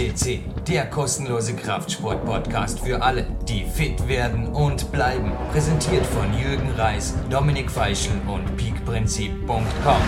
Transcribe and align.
CC, 0.00 0.40
der 0.66 0.88
kostenlose 0.88 1.54
Kraftsport-Podcast 1.54 2.80
für 2.80 3.02
alle, 3.02 3.26
die 3.46 3.64
fit 3.64 4.08
werden 4.08 4.46
und 4.46 4.90
bleiben. 4.92 5.30
Präsentiert 5.52 6.06
von 6.06 6.32
Jürgen 6.32 6.70
Reis, 6.70 7.14
Dominik 7.28 7.70
Feischl 7.70 8.12
und 8.26 8.56
peakprinzip.com. 8.56 10.02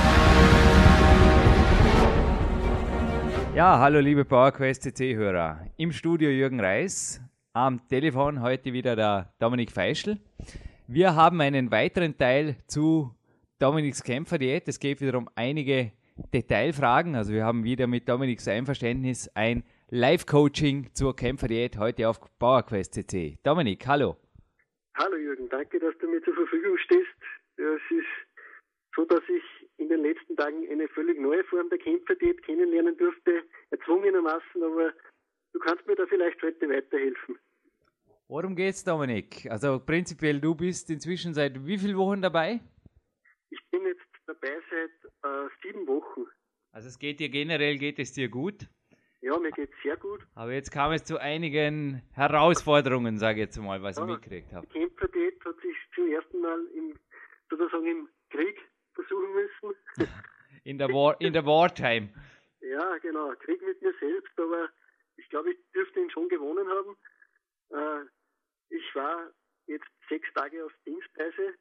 Ja, 3.54 3.78
hallo 3.80 4.00
liebe 4.00 4.24
PowerQuest 4.24 4.84
CC-Hörer. 4.84 5.66
Im 5.76 5.92
Studio 5.92 6.30
Jürgen 6.30 6.60
Reis, 6.60 7.20
am 7.52 7.86
Telefon 7.86 8.40
heute 8.40 8.72
wieder 8.72 8.96
der 8.96 9.34
Dominik 9.40 9.72
Feischl. 9.72 10.16
Wir 10.86 11.14
haben 11.14 11.38
einen 11.42 11.70
weiteren 11.70 12.16
Teil 12.16 12.56
zu 12.66 13.14
Dominiks 13.58 14.02
Kämpferdiät. 14.02 14.66
Es 14.68 14.80
geht 14.80 15.02
wiederum 15.02 15.28
einige 15.34 15.92
Detailfragen. 16.32 17.14
Also 17.14 17.34
wir 17.34 17.44
haben 17.44 17.64
wieder 17.64 17.86
mit 17.86 18.08
Dominiks 18.08 18.48
Einverständnis 18.48 19.28
ein 19.34 19.64
Live-Coaching 19.94 20.88
zur 20.94 21.14
Kämpferdiät 21.14 21.76
heute 21.76 22.08
auf 22.08 22.18
PowerQuest 22.38 22.94
CC. 22.94 23.38
Dominik, 23.42 23.86
hallo. 23.86 24.16
Hallo 24.94 25.16
Jürgen, 25.18 25.50
danke, 25.50 25.78
dass 25.80 25.92
du 25.98 26.08
mir 26.08 26.22
zur 26.22 26.32
Verfügung 26.32 26.78
stehst. 26.78 27.10
Es 27.58 27.82
ist 27.90 28.06
so, 28.96 29.04
dass 29.04 29.20
ich 29.28 29.42
in 29.76 29.90
den 29.90 30.00
letzten 30.00 30.34
Tagen 30.34 30.66
eine 30.70 30.88
völlig 30.88 31.20
neue 31.20 31.44
Form 31.44 31.68
der 31.68 31.78
Kämpferdiät 31.78 32.42
kennenlernen 32.42 32.96
durfte, 32.96 33.42
erzwungenermaßen, 33.70 34.62
aber 34.62 34.94
du 35.52 35.58
kannst 35.58 35.86
mir 35.86 35.94
da 35.94 36.06
vielleicht 36.06 36.42
heute 36.42 36.70
weiterhelfen. 36.70 37.36
Worum 38.28 38.56
geht's, 38.56 38.82
Dominik? 38.84 39.46
Also 39.50 39.78
prinzipiell, 39.78 40.40
du 40.40 40.54
bist 40.54 40.88
inzwischen 40.88 41.34
seit 41.34 41.66
wie 41.66 41.76
vielen 41.76 41.98
Wochen 41.98 42.22
dabei? 42.22 42.60
Ich 43.50 43.60
bin 43.70 43.84
jetzt 43.84 44.08
dabei 44.26 44.58
seit 44.70 45.12
äh, 45.30 45.48
sieben 45.62 45.86
Wochen. 45.86 46.22
Also 46.70 46.88
es 46.88 46.98
geht 46.98 47.20
dir 47.20 47.28
generell, 47.28 47.76
geht 47.76 47.98
es 47.98 48.14
dir 48.14 48.30
gut? 48.30 48.66
Ja, 49.22 49.38
mir 49.38 49.52
geht 49.52 49.70
es 49.70 49.82
sehr 49.84 49.96
gut. 49.96 50.20
Aber 50.34 50.52
jetzt 50.52 50.72
kam 50.72 50.90
es 50.90 51.04
zu 51.04 51.16
einigen 51.16 52.02
Herausforderungen, 52.12 53.18
sage 53.18 53.40
ich 53.40 53.46
jetzt 53.46 53.56
mal, 53.56 53.80
was 53.80 53.96
ja, 53.96 54.02
ich 54.02 54.10
mitgekriegt 54.10 54.52
habe. 54.52 54.66
Die 54.66 54.72
Kämpferdiät 54.72 55.44
hat 55.44 55.60
sich 55.60 55.76
zum 55.94 56.08
ersten 56.10 56.40
Mal 56.40 56.66
im, 56.74 56.98
sozusagen 57.48 57.86
im 57.86 58.08
Krieg 58.30 58.60
versuchen 58.94 59.32
müssen. 59.32 59.78
In 60.64 60.78
der, 60.78 60.88
War, 60.90 61.20
in 61.20 61.32
der 61.32 61.44
Wartime. 61.44 62.10
Ja, 62.64 62.96
genau. 62.98 63.32
Krieg 63.40 63.60
mit 63.60 63.82
mir 63.82 63.92
selbst, 63.98 64.38
aber 64.38 64.68
ich 65.16 65.28
glaube, 65.30 65.50
ich 65.50 65.58
dürfte 65.74 65.98
ihn 65.98 66.10
schon 66.10 66.28
gewonnen 66.28 66.68
haben. 66.68 66.96
Äh, 67.70 68.06
ich 68.70 68.94
war 68.94 69.32
jetzt 69.66 69.88
sechs 70.08 70.32
Tage 70.32 70.64
auf 70.64 70.70
Dienstreise 70.86 71.54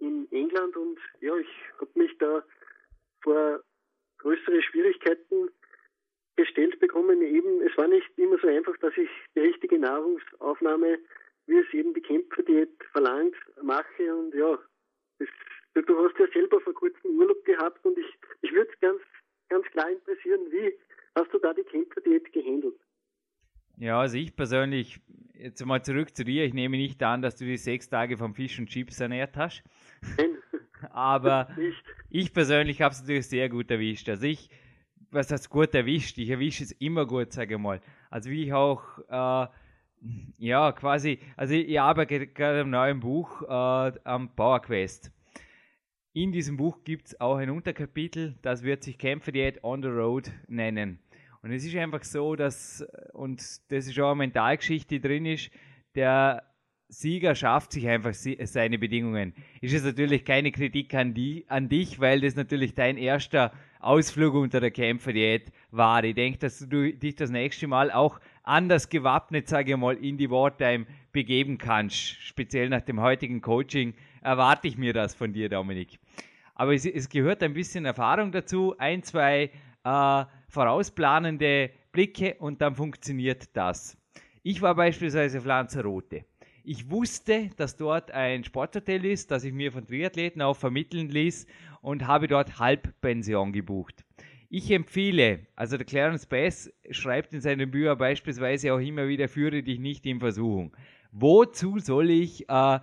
in 0.00 0.26
England 0.32 0.76
und 0.76 0.98
ja, 1.20 1.36
ich 1.36 1.46
habe 1.80 1.90
mich 1.94 2.18
da 2.18 2.42
vor 3.22 3.62
größere 4.18 4.60
Schwierigkeiten 4.60 5.50
gestellt 6.40 6.78
bekommen. 6.80 7.20
Eben, 7.22 7.60
es 7.62 7.76
war 7.76 7.88
nicht 7.88 8.08
immer 8.16 8.38
so 8.38 8.48
einfach, 8.48 8.76
dass 8.78 8.96
ich 8.96 9.08
die 9.34 9.40
richtige 9.40 9.78
Nahrungsaufnahme, 9.78 10.98
wie 11.46 11.58
es 11.58 11.72
eben 11.74 11.94
die 11.94 12.00
Kämpferdiät 12.00 12.70
verlangt, 12.92 13.36
mache. 13.62 14.14
Und 14.14 14.34
ja, 14.34 14.58
das, 15.18 15.28
du 15.74 16.04
hast 16.04 16.18
ja 16.18 16.26
selber 16.32 16.60
vor 16.60 16.74
kurzem 16.74 17.18
Urlaub 17.18 17.44
gehabt 17.44 17.84
und 17.84 17.98
ich, 17.98 18.06
ich 18.42 18.52
würde 18.52 18.70
ganz, 18.80 19.00
ganz 19.48 19.66
klar 19.68 19.90
interessieren, 19.90 20.40
wie 20.50 20.72
hast 21.14 21.32
du 21.32 21.38
da 21.38 21.52
die 21.52 21.64
Kämpferdiät 21.64 22.32
gehandelt? 22.32 22.80
Ja, 23.76 24.00
also 24.00 24.16
ich 24.16 24.36
persönlich, 24.36 25.00
jetzt 25.34 25.64
mal 25.64 25.82
zurück 25.82 26.14
zu 26.14 26.24
dir, 26.24 26.44
ich 26.44 26.54
nehme 26.54 26.76
nicht 26.76 27.02
an, 27.02 27.22
dass 27.22 27.36
du 27.36 27.44
die 27.44 27.56
sechs 27.56 27.88
Tage 27.88 28.16
vom 28.16 28.34
Fisch 28.34 28.58
und 28.58 28.68
Chips 28.68 29.00
ernährt 29.00 29.36
hast. 29.36 29.62
Nein. 30.18 30.36
Aber 30.90 31.48
ich 32.08 32.32
persönlich 32.32 32.80
habe 32.80 32.92
es 32.92 33.00
natürlich 33.00 33.28
sehr 33.28 33.48
gut 33.48 33.70
erwischt. 33.70 34.08
Also 34.08 34.26
ich, 34.26 34.48
was 35.10 35.30
heißt 35.30 35.50
gut 35.50 35.74
erwischt? 35.74 36.18
Ich 36.18 36.30
erwische 36.30 36.64
es 36.64 36.72
immer 36.72 37.06
gut, 37.06 37.32
sage 37.32 37.54
ich 37.54 37.60
mal. 37.60 37.80
Also 38.10 38.30
wie 38.30 38.44
ich 38.44 38.52
auch, 38.52 38.82
äh, 39.08 39.46
ja, 40.38 40.72
quasi, 40.72 41.18
also 41.36 41.54
ich, 41.54 41.80
arbeite 41.80 42.26
gerade 42.26 42.60
am 42.62 42.70
neuen 42.70 43.00
Buch, 43.00 43.42
äh, 43.42 43.92
am 44.04 44.34
Power 44.34 44.60
Quest. 44.62 45.12
In 46.12 46.32
diesem 46.32 46.56
Buch 46.56 46.82
gibt 46.84 47.08
es 47.08 47.20
auch 47.20 47.36
ein 47.36 47.50
Unterkapitel, 47.50 48.36
das 48.42 48.62
wird 48.62 48.82
sich 48.82 48.98
Kämpfe 48.98 49.30
Diät 49.30 49.62
on 49.62 49.82
the 49.82 49.88
Road 49.88 50.30
nennen. 50.48 50.98
Und 51.42 51.52
es 51.52 51.64
ist 51.64 51.76
einfach 51.76 52.02
so, 52.02 52.34
dass, 52.36 52.84
und 53.12 53.40
das 53.70 53.86
ist 53.86 53.98
auch 54.00 54.10
eine 54.10 54.16
Mentalgeschichte, 54.16 54.96
die 54.96 55.00
drin 55.00 55.26
ist, 55.26 55.50
der 55.94 56.49
Sieger 56.90 57.36
schafft 57.36 57.72
sich 57.72 57.88
einfach 57.88 58.12
seine 58.12 58.78
Bedingungen. 58.78 59.32
Ist 59.60 59.74
es 59.74 59.84
natürlich 59.84 60.24
keine 60.24 60.50
Kritik 60.50 60.92
an, 60.94 61.14
die, 61.14 61.44
an 61.48 61.68
dich, 61.68 62.00
weil 62.00 62.20
das 62.20 62.34
natürlich 62.34 62.74
dein 62.74 62.98
erster 62.98 63.52
Ausflug 63.78 64.34
unter 64.34 64.60
der 64.60 64.72
Kämpferdiät 64.72 65.52
war. 65.70 66.02
Ich 66.02 66.16
denke, 66.16 66.40
dass 66.40 66.58
du 66.58 66.92
dich 66.92 67.14
das 67.14 67.30
nächste 67.30 67.68
Mal 67.68 67.92
auch 67.92 68.20
anders 68.42 68.88
gewappnet, 68.88 69.48
sage 69.48 69.72
ich 69.72 69.76
mal, 69.76 69.96
in 69.96 70.18
die 70.18 70.30
Wartime 70.30 70.86
begeben 71.12 71.58
kannst. 71.58 71.96
Speziell 71.96 72.68
nach 72.68 72.82
dem 72.82 73.00
heutigen 73.00 73.40
Coaching 73.40 73.94
erwarte 74.20 74.66
ich 74.66 74.76
mir 74.76 74.92
das 74.92 75.14
von 75.14 75.32
dir, 75.32 75.48
Dominik. 75.48 75.98
Aber 76.56 76.74
es, 76.74 76.84
es 76.84 77.08
gehört 77.08 77.42
ein 77.42 77.54
bisschen 77.54 77.84
Erfahrung 77.84 78.32
dazu, 78.32 78.74
ein, 78.78 79.02
zwei 79.04 79.50
äh, 79.84 80.24
vorausplanende 80.48 81.70
Blicke 81.92 82.34
und 82.40 82.60
dann 82.60 82.74
funktioniert 82.74 83.56
das. 83.56 83.96
Ich 84.42 84.60
war 84.60 84.74
beispielsweise 84.74 85.38
auf 85.38 85.44
Lanzarote. 85.44 86.24
Ich 86.62 86.90
wusste, 86.90 87.50
dass 87.56 87.76
dort 87.76 88.10
ein 88.10 88.44
Sporthotel 88.44 89.04
ist, 89.04 89.30
das 89.30 89.44
ich 89.44 89.52
mir 89.52 89.72
von 89.72 89.86
Triathleten 89.86 90.42
auch 90.42 90.56
vermitteln 90.56 91.08
ließ 91.08 91.46
und 91.80 92.06
habe 92.06 92.28
dort 92.28 92.58
Halbpension 92.58 93.52
gebucht. 93.52 94.04
Ich 94.50 94.70
empfehle, 94.70 95.46
also 95.54 95.76
der 95.76 95.86
Clarence 95.86 96.26
Bass 96.26 96.72
schreibt 96.90 97.32
in 97.32 97.40
seinen 97.40 97.70
Büchern 97.70 97.96
beispielsweise 97.96 98.74
auch 98.74 98.80
immer 98.80 99.06
wieder, 99.08 99.28
führe 99.28 99.62
dich 99.62 99.78
nicht 99.78 100.04
in 100.06 100.18
Versuchung. 100.18 100.76
Wozu 101.12 101.78
soll 101.78 102.10
ich 102.10 102.48
äh, 102.48 102.74
äh, 102.74 102.80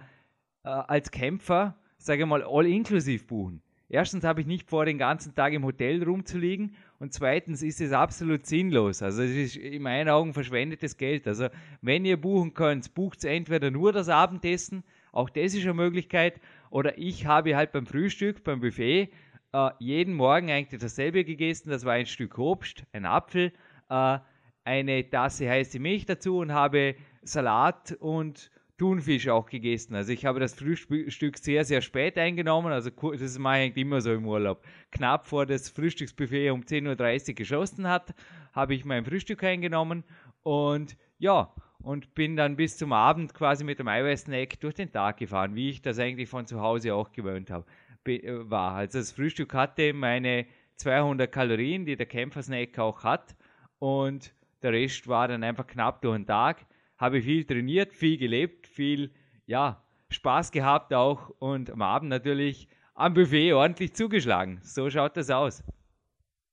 als 0.64 1.12
Kämpfer, 1.12 1.78
sage 1.98 2.24
ich 2.24 2.28
mal, 2.28 2.44
all 2.44 2.66
inklusiv 2.66 3.28
buchen? 3.28 3.62
Erstens 3.90 4.26
habe 4.26 4.42
ich 4.42 4.48
nicht 4.48 4.70
vor, 4.70 4.86
den 4.86 4.98
ganzen 4.98 5.34
Tag 5.34 5.54
im 5.54 5.64
Hotel 5.64 6.04
rumzuliegen 6.04 6.76
und 7.00 7.14
zweitens 7.14 7.62
ist 7.62 7.80
es 7.80 7.94
absolut 7.94 8.46
sinnlos. 8.46 9.02
Also 9.02 9.22
es 9.22 9.32
ist 9.32 9.56
in 9.56 9.82
meinen 9.82 10.10
Augen 10.10 10.34
verschwendetes 10.34 10.98
Geld. 10.98 11.26
Also 11.26 11.48
wenn 11.82 12.04
ihr 12.04 12.20
buchen 12.20 12.54
könnt, 12.54 12.94
bucht 12.94 13.24
entweder 13.24 13.72
nur 13.72 13.94
das 13.94 14.10
Abendessen, 14.10 14.84
auch 15.14 15.30
das 15.30 15.54
ist 15.54 15.64
eine 15.64 15.74
Möglichkeit, 15.74 16.42
oder 16.70 16.98
ich 16.98 17.26
habe 17.26 17.56
halt 17.56 17.72
beim 17.72 17.86
Frühstück, 17.86 18.44
beim 18.44 18.60
Buffet, 18.60 19.10
äh, 19.54 19.70
jeden 19.80 20.14
Morgen 20.14 20.52
eigentlich 20.52 20.82
dasselbe 20.82 21.24
gegessen. 21.24 21.70
Das 21.70 21.86
war 21.86 21.94
ein 21.94 22.06
Stück 22.06 22.38
Obst, 22.38 22.84
ein 22.92 23.06
Apfel, 23.06 23.54
äh, 23.90 24.20
eine 24.66 25.10
Tasse 25.10 25.50
heiße 25.50 25.80
Milch 25.80 26.06
dazu 26.06 26.40
und 26.40 26.52
habe 26.52 26.96
Salat 27.22 27.94
und 28.00 28.52
Thunfisch 28.78 29.28
auch 29.28 29.50
gegessen. 29.50 29.96
Also 29.96 30.12
ich 30.12 30.26
habe 30.26 30.40
das 30.40 30.54
Frühstück 30.54 31.38
sehr, 31.38 31.66
sehr 31.66 31.82
spät 31.82 32.18
eingenommen. 32.18 32.72
Also 32.72 32.92
das 32.92 33.40
mache 33.40 33.58
ich 33.58 33.64
eigentlich 33.64 33.86
immer 33.86 34.02
so 34.02 34.14
im 34.14 34.28
Urlaub. 34.28 34.64
Knapp 34.92 35.26
vor 35.26 35.46
das 35.46 35.70
Frühstücksbuffet 35.70 36.52
um 36.52 36.62
10.30 36.62 37.30
Uhr 37.30 37.36
geschossen 37.36 37.88
hat, 37.88 38.14
habe 38.54 38.76
ich 38.76 38.86
mein 38.86 39.04
Frühstück 39.04 39.44
eingenommen 39.44 40.04
und 40.44 40.96
ja, 41.18 41.52
und 41.82 42.14
bin 42.14 42.36
dann 42.36 42.56
bis 42.56 42.78
zum 42.78 42.94
Abend 42.94 43.34
quasi 43.34 43.64
mit 43.64 43.80
dem 43.80 43.88
Eiweißsnack 43.88 44.60
durch 44.60 44.76
den 44.76 44.92
Tag 44.92 45.18
gefahren, 45.18 45.56
wie 45.56 45.70
ich 45.70 45.82
das 45.82 46.00
eigentlich 46.00 46.30
von 46.30 46.46
zu 46.46 46.62
Hause 46.62 46.94
auch 46.94 47.12
gewöhnt 47.12 47.50
habe, 47.50 47.66
äh, 48.06 48.50
war. 48.50 48.76
Also 48.76 49.00
das 49.00 49.12
Frühstück 49.12 49.54
hatte 49.54 49.94
meine 49.94 50.46
200 50.76 51.32
Kalorien, 51.32 51.86
die 51.86 51.96
der 51.96 52.06
Kämpfersnack 52.06 52.78
auch 52.78 53.04
hat 53.04 53.36
und 53.80 54.34
der 54.62 54.74
Rest 54.74 55.08
war 55.08 55.28
dann 55.28 55.44
einfach 55.44 55.66
knapp 55.66 56.02
durch 56.02 56.18
den 56.18 56.26
Tag 56.26 56.66
habe 56.98 57.22
viel 57.22 57.46
trainiert, 57.46 57.94
viel 57.94 58.18
gelebt, 58.18 58.68
viel, 58.68 59.12
ja, 59.46 59.84
Spaß 60.10 60.52
gehabt 60.52 60.94
auch 60.94 61.30
und 61.40 61.70
am 61.70 61.82
Abend 61.82 62.10
natürlich 62.10 62.68
am 62.96 63.14
Buffet 63.14 63.54
ordentlich 63.54 63.94
zugeschlagen. 63.94 64.60
So 64.64 64.90
schaut 64.90 65.18
das 65.18 65.30
aus. 65.30 65.64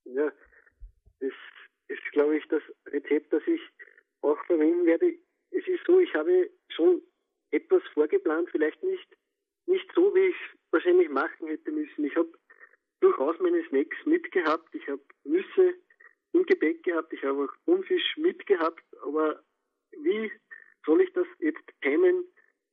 Ja, 0.04 0.30
das 1.20 1.32
ist, 1.88 2.12
glaube 2.12 2.36
ich, 2.36 2.44
das 2.48 2.62
Rezept, 2.86 3.32
das 3.32 3.42
ich 3.46 3.60
auch 4.22 4.38
verwenden 4.46 4.86
werde. 4.86 5.14
Es 5.50 5.66
ist 5.66 5.84
so, 5.86 6.00
ich 6.00 6.12
habe 6.14 6.50
schon 6.68 7.00
etwas 7.50 7.82
vorgeplant, 7.94 8.48
vielleicht 8.50 8.82
nicht, 8.82 9.08
nicht 9.66 9.88
so, 9.94 10.14
wie 10.14 10.28
ich 10.28 10.34
es 10.34 10.58
wahrscheinlich 10.72 11.08
machen 11.08 11.46
hätte 11.46 11.70
müssen. 11.70 12.04
Ich 12.04 12.16
habe 12.16 12.30
durchaus 13.00 13.38
meine 13.40 13.62
Snacks 13.68 13.96
mitgehabt. 14.04 14.74
Ich 14.74 14.86
habe 14.88 15.02
Nüsse 15.24 15.74
im 16.32 16.44
Gepäck 16.46 16.82
gehabt. 16.82 17.12
Ich 17.12 17.22
habe 17.22 17.44
auch 17.44 17.64
Thunfisch 17.64 18.16
mitgehabt. 18.16 18.84
Aber 19.02 19.42
wie 19.92 20.30
soll 20.84 21.00
ich 21.00 21.12
das 21.12 21.26
jetzt 21.40 21.62
timen, 21.82 22.24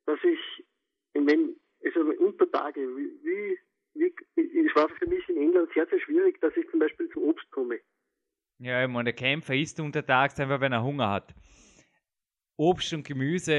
dass 0.06 0.20
ich, 0.24 0.66
wenn, 1.14 1.56
also 1.84 2.00
unter 2.20 2.50
Tage, 2.52 2.82
wie, 2.82 3.10
wie, 3.24 3.58
es 3.94 4.76
war 4.76 4.90
für 4.90 5.08
mich 5.08 5.28
in 5.30 5.38
England 5.38 5.70
sehr, 5.74 5.88
sehr 5.88 6.00
schwierig, 6.00 6.40
dass 6.42 6.56
ich 6.56 6.70
zum 6.70 6.80
Beispiel 6.80 7.10
zu 7.10 7.24
Obst 7.24 7.50
komme. 7.52 7.80
Ja, 8.60 8.84
ich 8.84 8.90
meine, 8.90 9.06
der 9.06 9.14
Kämpfer 9.14 9.56
isst 9.56 9.80
untertags 9.80 10.40
einfach, 10.40 10.62
wenn 10.62 10.72
er 10.72 10.84
Hunger 10.84 11.10
hat. 11.10 11.34
Obst 12.58 12.94
und 12.94 13.08
Gemüse, 13.08 13.54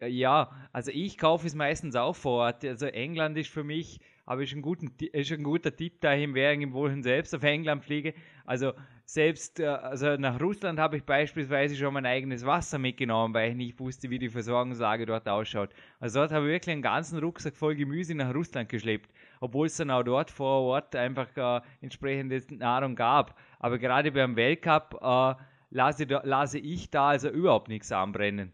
äh, 0.00 0.08
ja, 0.08 0.50
also 0.72 0.90
ich 0.92 1.16
kaufe 1.16 1.46
es 1.46 1.54
meistens 1.54 1.94
auch 1.94 2.16
vor 2.16 2.46
Ort. 2.46 2.64
Also 2.64 2.86
England 2.86 3.38
ist 3.38 3.50
für 3.50 3.62
mich, 3.62 4.00
aber 4.26 4.42
ist 4.42 4.52
ein, 4.52 4.62
guten, 4.62 4.92
ist 5.12 5.30
ein 5.30 5.44
guter 5.44 5.74
Tipp 5.76 6.00
dahin, 6.00 6.34
während 6.34 6.64
ich 6.64 6.72
wohl 6.72 7.02
selbst 7.04 7.34
auf 7.36 7.44
England 7.44 7.84
fliege. 7.84 8.14
Also 8.44 8.72
selbst, 9.04 9.60
äh, 9.60 9.66
also 9.66 10.16
nach 10.16 10.40
Russland 10.40 10.78
habe 10.78 10.96
ich 10.96 11.04
beispielsweise 11.04 11.76
schon 11.76 11.94
mein 11.94 12.06
eigenes 12.06 12.46
Wasser 12.46 12.78
mitgenommen, 12.78 13.34
weil 13.34 13.50
ich 13.50 13.56
nicht 13.56 13.80
wusste, 13.80 14.10
wie 14.10 14.18
die 14.18 14.28
Versorgungslage 14.28 15.06
dort 15.06 15.28
ausschaut. 15.28 15.70
Also 16.00 16.20
dort 16.20 16.32
habe 16.32 16.46
ich 16.46 16.52
wirklich 16.52 16.72
einen 16.72 16.82
ganzen 16.82 17.18
Rucksack 17.18 17.56
voll 17.56 17.74
Gemüse 17.74 18.14
nach 18.14 18.34
Russland 18.34 18.68
geschleppt, 18.68 19.10
obwohl 19.40 19.66
es 19.66 19.76
dann 19.76 19.90
auch 19.90 20.02
dort 20.02 20.30
vor 20.30 20.62
Ort 20.62 20.96
einfach 20.96 21.28
äh, 21.36 21.60
entsprechende 21.80 22.42
Nahrung 22.50 22.96
gab. 22.96 23.38
Aber 23.58 23.78
gerade 23.78 24.12
beim 24.12 24.36
Weltcup 24.36 24.98
äh, 25.02 25.34
lasse, 25.70 26.04
lasse 26.04 26.58
ich 26.58 26.90
da 26.90 27.08
also 27.08 27.28
überhaupt 27.28 27.68
nichts 27.68 27.92
anbrennen. 27.92 28.52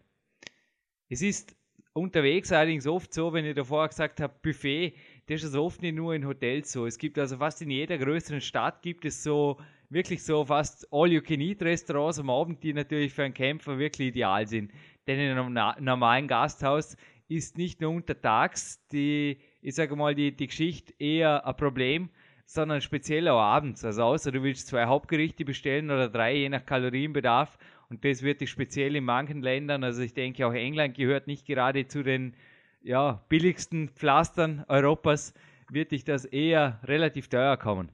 Es 1.09 1.23
ist 1.23 1.57
unterwegs 1.93 2.53
allerdings 2.53 2.87
oft 2.87 3.13
so, 3.13 3.33
wenn 3.33 3.45
ich 3.45 3.55
davor 3.55 3.89
gesagt 3.89 4.21
habe, 4.21 4.35
Buffet, 4.43 4.95
das 5.27 5.43
ist 5.43 5.55
oft 5.55 5.83
nicht 5.83 5.95
nur 5.95 6.15
in 6.15 6.27
Hotels 6.27 6.73
so. 6.73 6.87
Es 6.87 6.99
gibt 6.99 7.19
also 7.19 7.39
fast 7.39 7.61
in 7.63 7.71
jeder 7.71 7.99
größeren 7.99 8.41
Stadt 8.41 8.83
gibt 8.83 9.05
es 9.05 9.23
so 9.23 9.59
wirklich 9.91 10.23
so 10.23 10.45
fast 10.45 10.87
All-You-Can-Eat-Restaurants 10.93 12.19
am 12.19 12.31
Abend, 12.31 12.63
die 12.63 12.73
natürlich 12.73 13.13
für 13.13 13.25
einen 13.25 13.35
Kämpfer 13.35 13.79
wirklich 13.79 14.09
ideal 14.09 14.47
sind. 14.47 14.73
Denn 15.07 15.19
in 15.19 15.37
einem 15.37 15.53
normalen 15.85 16.29
Gasthaus 16.29 16.97
ist 17.29 17.59
nicht 17.59 17.81
nur 17.81 17.93
untertags 17.93 18.87
die, 18.89 19.39
ich 19.61 19.75
sage 19.75 19.97
mal, 19.97 20.15
die, 20.15 20.35
die 20.35 20.47
Geschichte 20.47 20.95
eher 20.99 21.47
ein 21.47 21.57
Problem, 21.57 22.11
sondern 22.47 22.81
speziell 22.81 23.29
auch 23.29 23.41
abends. 23.41 23.85
Also 23.85 24.03
außer 24.03 24.33
du 24.33 24.43
willst 24.43 24.69
zwei 24.69 24.87
Hauptgerichte 24.87 25.45
bestellen 25.45 25.91
oder 25.91 26.09
drei, 26.09 26.35
je 26.35 26.49
nach 26.49 26.65
Kalorienbedarf. 26.65 27.59
Und 27.91 28.05
das 28.05 28.23
wird 28.23 28.41
dich 28.41 28.51
speziell 28.51 28.97
in 28.97 29.05
manchen 29.05 29.43
Ländern, 29.43 29.85
also 29.85 30.03
ich 30.03 30.13
denke 30.15 30.47
auch 30.47 30.53
England 30.53 30.95
gehört 30.97 31.27
nicht 31.27 31.47
gerade 31.47 31.87
zu 31.87 32.03
den 32.03 32.35
ja, 32.83 33.25
billigsten 33.29 33.89
Pflastern 33.89 34.65
Europas, 34.69 35.35
wird 35.71 35.93
dich 35.93 36.05
das 36.05 36.25
eher 36.25 36.81
relativ 36.85 37.29
teuer 37.29 37.57
kommen. 37.57 37.91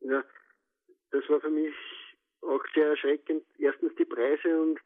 Ja, 0.00 0.22
das 1.12 1.28
war 1.28 1.40
für 1.40 1.50
mich 1.50 1.74
auch 2.42 2.64
sehr 2.74 2.88
erschreckend. 2.88 3.44
Erstens 3.58 3.94
die 3.96 4.04
Preise 4.04 4.60
und 4.60 4.80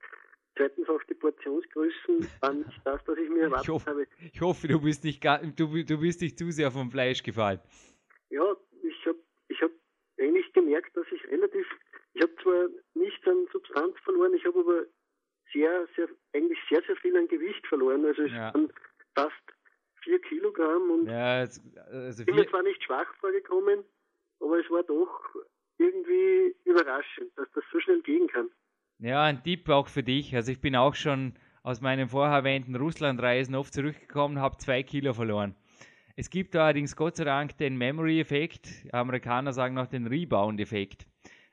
zweitens 0.56 0.88
auch 0.88 1.02
die 1.05 1.14
Portionsgrößen 1.14 2.28
waren 2.40 2.58
nicht 2.58 2.81
das, 2.84 3.00
was 3.06 3.19
ich 3.19 3.28
mir 3.28 3.44
erwartet 3.44 3.64
ich 3.64 3.70
hoffe, 3.70 3.90
habe. 3.90 4.06
Ich 4.32 4.40
hoffe, 4.40 4.69
du 4.69 4.81
bist 4.81 5.05
nicht, 5.05 5.25
du, 5.25 5.84
du 5.84 6.00
bist 6.00 6.20
nicht 6.20 6.38
zu 6.38 6.50
sehr 6.50 6.70
vom 6.70 6.90
Fleisch 6.90 7.23
gefallen. 7.23 7.61
Ja, 8.31 8.56
ich 8.82 9.06
habe 9.06 9.19
ich 9.49 9.62
hab 9.62 9.70
eigentlich 10.19 10.52
gemerkt, 10.52 10.96
dass 10.96 11.06
ich 11.12 11.25
relativ, 11.28 11.67
ich 12.14 12.23
habe 12.23 12.34
zwar 12.43 12.69
nichts 12.94 13.26
an 13.26 13.46
Substanz 13.52 13.96
verloren, 14.05 14.34
ich 14.34 14.44
habe 14.44 14.58
aber 14.61 14.84
sehr, 15.52 15.87
sehr, 15.94 16.08
eigentlich 16.34 16.58
sehr, 16.69 16.82
sehr 16.87 16.96
viel 16.96 17.17
an 17.17 17.28
Gewicht 17.28 17.67
verloren. 17.67 18.05
Also 18.05 18.23
es 18.23 18.32
ja. 18.32 18.52
waren 18.52 18.73
fast 19.14 19.34
vier 20.02 20.20
Kilogramm 20.20 20.90
und 20.90 21.06
ja, 21.06 21.46
also 21.90 22.25
bin 22.25 22.34
mir 22.34 22.49
zwar 22.49 22.62
nicht 22.62 22.82
schwach 22.82 23.12
vorgekommen, 23.17 23.84
aber 24.40 24.61
es 24.61 24.70
war 24.70 24.82
doch 24.82 25.34
irgendwie 25.78 26.55
überraschend, 26.64 27.31
dass 27.37 27.49
das 27.55 27.64
so 27.73 27.81
schnell 27.81 28.02
gehen 28.02 28.26
kann. 28.28 28.49
Ja, 28.99 29.25
ein 29.25 29.43
Tipp 29.43 29.69
auch 29.69 29.88
für 29.88 30.02
dich. 30.02 30.34
Also 30.34 30.52
ich 30.52 30.61
bin 30.61 30.75
auch 30.76 30.94
schon 30.94 31.34
aus 31.62 31.81
meinen 31.81 32.08
vorher 32.08 32.37
erwähnten 32.37 32.76
Russlandreisen 32.76 33.55
oft 33.55 33.75
zurückgekommen, 33.75 34.40
habe 34.40 34.56
zwei 34.58 34.82
Kilo 34.82 35.12
verloren. 35.12 35.55
Es 36.14 36.31
gibt 36.31 36.56
allerdings 36.56 36.96
Gott 36.96 37.17
sei 37.17 37.25
Dank 37.25 37.58
den 37.58 37.76
Memory-Effekt. 37.76 38.87
Amerikaner 38.93 39.52
sagen 39.52 39.75
noch 39.75 39.87
den 39.87 40.06
Rebound-Effekt. 40.06 41.06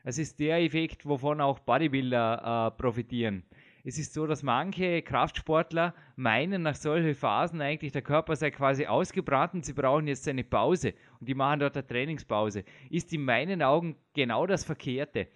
Es 0.06 0.18
ist 0.18 0.40
der 0.40 0.62
Effekt, 0.62 1.06
wovon 1.06 1.42
auch 1.42 1.60
Bodybuilder 1.60 2.72
äh, 2.74 2.81
profitieren. 2.81 3.44
Es 3.84 3.98
ist 3.98 4.14
so, 4.14 4.26
dass 4.26 4.44
manche 4.44 5.02
Kraftsportler 5.02 5.94
meinen, 6.16 6.62
nach 6.62 6.76
solchen 6.76 7.16
Phasen 7.16 7.62
eigentlich 7.62 7.92
der 7.92 8.02
Körper 8.02 8.36
sei 8.36 8.50
quasi 8.52 8.86
ausgebrannt 8.86 9.56
und 9.56 9.66
sie 9.66 9.74
brauchen 9.74 10.08
jetzt 10.08 10.28
eine 10.28 10.44
Pause 10.44 10.94
und 11.20 11.28
die 11.28 11.36
machen 11.36 11.60
dort 11.60 11.76
eine 11.76 11.86
Trainingspause. 11.86 12.64
Ist 12.90 13.12
in 13.12 13.26
meinen 13.26 13.62
Augen 13.62 13.98
genau 14.14 14.48
das 14.48 14.64
Verkehrte. 14.64 15.28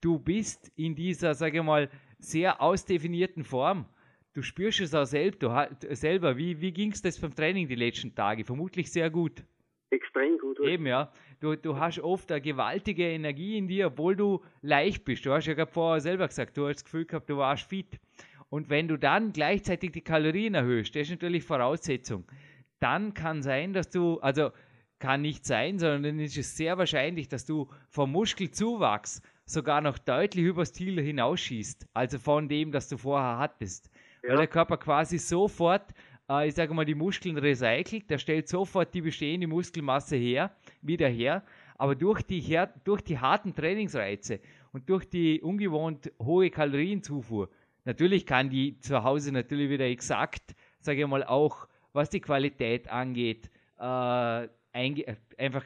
Du 0.00 0.18
bist 0.18 0.70
in 0.76 0.94
dieser, 0.94 1.34
sage 1.34 1.58
ich 1.58 1.64
mal, 1.64 1.88
sehr 2.18 2.60
ausdefinierten 2.60 3.44
Form 3.44 3.86
du 4.36 4.42
spürst 4.42 4.80
es 4.80 4.94
auch 4.94 5.06
selbst, 5.06 5.42
du, 5.42 5.48
selber. 5.94 6.36
Wie, 6.36 6.60
wie 6.60 6.72
ging 6.72 6.92
es 6.92 7.02
das 7.02 7.18
beim 7.18 7.34
Training 7.34 7.68
die 7.68 7.74
letzten 7.74 8.14
Tage? 8.14 8.44
Vermutlich 8.44 8.92
sehr 8.92 9.10
gut. 9.10 9.42
Extrem 9.90 10.38
gut. 10.38 10.60
Oder? 10.60 10.68
Eben, 10.68 10.86
ja. 10.86 11.10
Du, 11.40 11.54
du 11.56 11.78
hast 11.78 11.98
oft 12.00 12.30
eine 12.32 12.40
gewaltige 12.40 13.08
Energie 13.08 13.58
in 13.58 13.68
dir, 13.68 13.88
obwohl 13.88 14.16
du 14.16 14.42
leicht 14.62 15.04
bist. 15.04 15.26
Du 15.26 15.32
hast 15.32 15.46
ja 15.46 15.54
gerade 15.54 15.70
vorher 15.70 16.00
selber 16.00 16.26
gesagt, 16.26 16.56
du 16.56 16.66
hast 16.66 16.76
das 16.76 16.84
Gefühl 16.84 17.04
gehabt, 17.04 17.28
du 17.28 17.36
warst 17.36 17.64
fit. 17.64 17.98
Und 18.48 18.70
wenn 18.70 18.88
du 18.88 18.96
dann 18.96 19.32
gleichzeitig 19.32 19.92
die 19.92 20.00
Kalorien 20.00 20.54
erhöhst, 20.54 20.94
das 20.94 21.02
ist 21.02 21.10
natürlich 21.10 21.44
Voraussetzung, 21.44 22.24
dann 22.78 23.12
kann 23.14 23.42
sein, 23.42 23.72
dass 23.72 23.90
du, 23.90 24.18
also 24.20 24.50
kann 24.98 25.20
nicht 25.20 25.44
sein, 25.44 25.78
sondern 25.78 26.02
dann 26.04 26.20
ist 26.20 26.38
es 26.38 26.56
sehr 26.56 26.78
wahrscheinlich, 26.78 27.28
dass 27.28 27.44
du 27.44 27.68
vom 27.88 28.12
Muskelzuwachs 28.12 29.20
sogar 29.44 29.80
noch 29.80 29.98
deutlich 29.98 30.46
übers 30.46 30.72
Ziel 30.72 31.00
hinausschießt, 31.00 31.86
also 31.92 32.18
von 32.18 32.48
dem, 32.48 32.72
das 32.72 32.88
du 32.88 32.96
vorher 32.96 33.38
hattest 33.38 33.90
ja. 34.26 34.30
weil 34.30 34.38
der 34.38 34.46
Körper 34.46 34.76
quasi 34.76 35.18
sofort, 35.18 35.92
ich 36.44 36.54
sage 36.54 36.74
mal, 36.74 36.84
die 36.84 36.94
Muskeln 36.94 37.38
recycelt, 37.38 38.10
der 38.10 38.18
stellt 38.18 38.48
sofort 38.48 38.92
die 38.92 39.00
bestehende 39.00 39.46
Muskelmasse 39.46 40.16
her, 40.16 40.50
wieder 40.82 41.08
her, 41.08 41.44
aber 41.76 41.94
durch 41.94 42.22
die, 42.22 42.40
her 42.40 42.72
durch 42.84 43.02
die 43.02 43.18
harten 43.18 43.54
Trainingsreize 43.54 44.40
und 44.72 44.88
durch 44.88 45.04
die 45.04 45.40
ungewohnt 45.40 46.10
hohe 46.20 46.50
Kalorienzufuhr, 46.50 47.48
natürlich 47.84 48.26
kann 48.26 48.50
die 48.50 48.78
zu 48.80 49.04
Hause 49.04 49.30
natürlich 49.30 49.70
wieder 49.70 49.86
exakt, 49.86 50.56
sage 50.80 51.02
ich 51.02 51.06
mal, 51.06 51.22
auch 51.22 51.68
was 51.92 52.10
die 52.10 52.20
Qualität 52.20 52.88
angeht, 52.88 53.50
äh, 53.78 54.48
einfach 54.72 55.64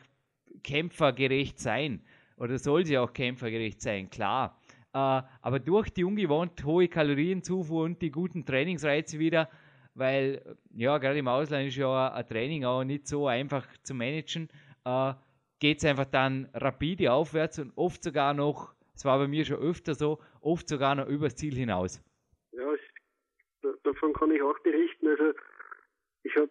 kämpfergerecht 0.62 1.58
sein. 1.58 2.02
Oder 2.36 2.58
soll 2.58 2.86
sie 2.86 2.98
auch 2.98 3.12
kämpfergerecht 3.12 3.80
sein, 3.80 4.08
klar. 4.10 4.58
Äh, 4.92 4.98
aber 4.98 5.58
durch 5.58 5.90
die 5.90 6.04
ungewohnt 6.04 6.64
hohe 6.64 6.88
Kalorienzufuhr 6.88 7.84
und 7.84 8.00
die 8.02 8.10
guten 8.10 8.44
Trainingsreize 8.44 9.18
wieder, 9.18 9.48
weil 10.00 10.56
ja, 10.74 10.98
gerade 10.98 11.18
im 11.18 11.28
Ausland 11.28 11.68
ist 11.68 11.76
ja 11.76 12.12
ein 12.12 12.26
Training 12.26 12.64
auch 12.64 12.82
nicht 12.82 13.06
so 13.06 13.28
einfach 13.28 13.66
zu 13.82 13.94
managen, 13.94 14.48
äh, 14.84 15.12
geht 15.60 15.78
es 15.78 15.84
einfach 15.84 16.06
dann 16.06 16.48
rapide 16.54 17.12
aufwärts 17.12 17.58
und 17.58 17.72
oft 17.76 18.02
sogar 18.02 18.34
noch, 18.34 18.74
es 18.94 19.04
war 19.04 19.18
bei 19.18 19.28
mir 19.28 19.44
schon 19.44 19.58
öfter 19.58 19.94
so, 19.94 20.18
oft 20.40 20.68
sogar 20.68 20.94
noch 20.94 21.06
übers 21.06 21.36
Ziel 21.36 21.54
hinaus. 21.54 22.02
Ja, 22.52 22.74
davon 23.84 24.12
kann 24.14 24.32
ich 24.32 24.42
auch 24.42 24.58
berichten. 24.60 25.06
Also 25.06 25.32
ich 26.24 26.34
habe 26.34 26.50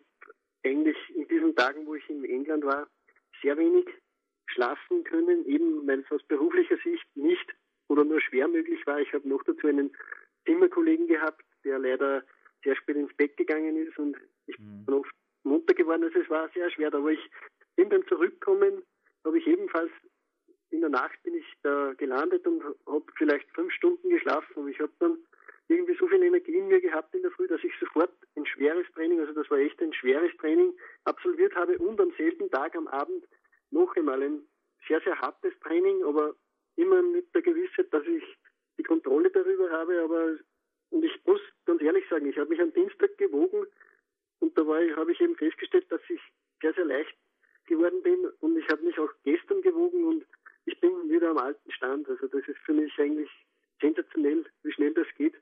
eigentlich 0.64 0.98
in 1.16 1.28
diesen 1.28 1.56
Tagen, 1.56 1.86
wo 1.86 1.96
ich 1.96 2.08
in 2.10 2.24
England 2.24 2.64
war, 2.64 2.88
sehr 3.42 3.58
wenig 3.58 3.86
schlafen 4.46 5.04
können, 5.04 5.46
eben 5.46 5.88
weil 5.88 6.00
es 6.00 6.12
aus 6.12 6.24
beruflicher 6.24 6.78
Sicht 6.78 7.06
nicht 7.16 7.56
oder 7.88 8.04
nur 8.04 8.22
schwer 8.22 8.48
möglich 8.48 8.86
war. 8.86 9.00
Ich 9.00 9.12
habe 9.14 9.28
noch 9.28 9.44
dazu 9.44 9.68
einen 9.68 9.92
Zimmerkollegen 10.46 11.08
gehabt, 11.08 11.44
der 11.64 11.80
leider 11.80 12.24
sehr 12.70 12.76
spät 12.76 12.96
ins 12.96 13.14
Bett 13.16 13.36
gegangen 13.36 13.76
ist 13.76 13.98
und 13.98 14.16
ich 14.46 14.58
mhm. 14.60 14.86
bin 14.86 14.96
oft 14.96 15.12
munter 15.44 15.74
geworden. 15.74 16.04
Also 16.04 16.20
es 16.20 16.30
war 16.30 16.50
sehr 16.54 16.70
schwer. 16.72 16.94
Aber 16.94 17.10
ich 17.10 17.30
bin 17.76 17.90
beim 17.90 18.06
Zurückkommen, 18.08 18.84
habe 19.26 19.40
ich 19.40 19.48
ebenfalls 19.48 19.92
in 20.72 20.82
der 20.82 20.90
Nacht 20.90 21.22
bin 21.24 21.34
ich 21.34 21.46
da 21.64 21.94
gelandet 21.98 22.46
und 22.46 22.64
habe 22.86 23.06
vielleicht 23.18 23.50
fünf 23.56 23.74
Stunden 23.74 24.10
geschlafen. 24.10 24.54
Aber 24.56 24.68
ich 24.68 24.80
habe 24.80 24.92
dann 25.00 25.18
irgendwie 25.68 25.98
so 26.00 26.08
viel 26.08 26.22
Energie 26.22 26.56
in 26.56 26.68
mir 26.68 26.80
gehabt 26.80 27.14
in 27.16 27.24
der 27.24 27.32
Früh, 27.32 27.48
dass 27.48 27.64
ich 27.64 27.74
sofort 27.80 28.12
ein 28.36 28.46
schweres 28.46 28.86
Training, 28.94 29.20
also 29.20 29.34
das 29.34 29.50
war 29.50 29.58
echt 29.58 29.82
ein 29.82 29.94
schweres 29.94 30.36
Training, 30.38 30.74
absolviert 31.06 31.56
habe 31.56 31.78
und 31.80 32.00
am 32.00 32.12
selben 32.18 32.50
Tag 32.52 32.76
am 32.76 32.88
Abend 32.88 33.26
noch 33.72 33.96
einmal 33.96 34.22
ein 34.22 34.42
sehr, 34.88 35.02
sehr 35.02 35.20
hartes 35.20 35.54
Training, 35.62 36.04
aber 36.04 36.36
immer 36.76 37.02
mit 37.02 37.34
der 37.34 37.42
Gewissheit, 37.42 37.92
dass 37.92 38.06
ich 38.06 38.24
die 38.78 38.84
Kontrolle 38.84 39.30
darüber 39.30 39.70
habe, 39.72 40.02
aber 40.02 40.38
und 40.92 41.06
ich 41.06 41.24
muss 41.26 41.42
ganz 41.66 41.82
ehrlich 41.82 42.04
sagen, 42.20 42.30
ich 42.30 42.38
habe 42.38 42.50
mich 42.50 42.60
am 42.60 42.74
Dienstag 42.74 43.18
gewogen 43.18 43.66
und 44.40 44.58
da 44.58 44.62
habe 44.64 45.12
ich 45.12 45.20
eben 45.20 45.36
festgestellt, 45.36 45.86
dass 45.90 46.02
ich 46.10 46.20
sehr, 46.62 46.74
sehr 46.74 46.86
leicht 46.86 47.16
geworden 47.68 48.02
bin 48.04 48.18
und 48.42 48.58
ich 48.58 48.68
habe 48.70 48.82
mich 48.84 48.98
auch 49.00 49.10
gestern 49.24 49.62
gewogen 49.62 50.06
und 50.06 50.26
ich 50.66 50.80
bin 50.80 50.92
wieder 51.10 51.32
am 51.32 51.38
alten 51.38 51.72
Stand. 51.72 52.08
Also 52.10 52.28
das 52.28 52.48
ist 52.48 52.58
für 52.66 52.74
mich 52.74 52.92
eigentlich 53.00 53.30
sensationell, 53.82 54.46
wie 54.64 54.72
schnell 54.72 54.94
das 54.94 55.08
geht. 55.18 55.36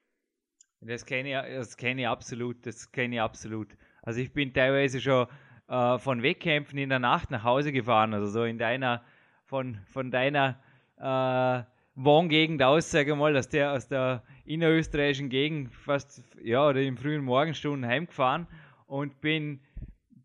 Das 0.81 1.05
kenne 1.05 1.29
ich, 1.29 1.55
das 1.55 1.75
ich 1.79 2.07
absolut, 2.07 2.65
das 2.65 2.91
kenne 2.91 3.15
ich 3.15 3.21
absolut. 3.21 3.67
Also 4.03 4.21
ich 4.21 4.31
bin 4.31 4.53
teilweise 4.53 5.01
schon 5.01 5.27
äh, 5.67 5.97
von 5.97 6.21
Wettkämpfen 6.21 6.77
in 6.77 6.89
der 6.89 6.99
Nacht 6.99 7.31
nach 7.31 7.43
Hause 7.43 7.71
gefahren, 7.71 8.13
also 8.13 8.27
so 8.27 8.43
in 8.43 8.57
deiner, 8.57 9.03
von, 9.45 9.79
von 9.91 10.11
deiner 10.11 10.61
äh, 10.97 11.63
Wohngegend 11.99 12.61
aus, 12.61 12.91
sage 12.91 13.11
ich 13.11 13.17
mal, 13.17 13.35
aus 13.35 13.49
der, 13.49 13.73
aus 13.73 13.87
der 13.87 14.23
innerösterreichischen 14.45 15.29
Gegend 15.29 15.73
fast, 15.73 16.23
ja, 16.47 16.67
oder 16.67 16.81
in 16.81 16.97
frühen 16.97 17.23
Morgenstunden 17.23 17.89
heimgefahren 17.89 18.47
und 18.87 19.19
bin 19.21 19.59